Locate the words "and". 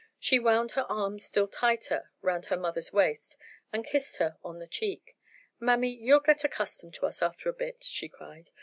3.71-3.85